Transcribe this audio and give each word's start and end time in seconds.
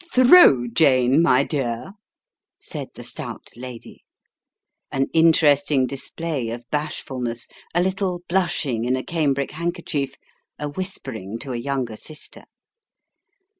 "Throw, 0.15 0.65
Jane, 0.67 1.21
my 1.21 1.43
dear," 1.43 1.93
said 2.59 2.87
the 2.95 3.03
stout 3.03 3.49
lady. 3.55 4.03
An 4.91 5.05
interesting 5.13 5.85
dis 5.85 6.09
play 6.09 6.49
of 6.49 6.67
bashfulness 6.71 7.47
a 7.75 7.83
little 7.83 8.23
blushing 8.27 8.83
in 8.83 8.95
a 8.95 9.03
cambric 9.03 9.51
handkerchief 9.51 10.15
a 10.57 10.67
whispering 10.69 11.37
to 11.37 11.51
a 11.53 11.57
younger 11.57 11.97
sister. 11.97 12.45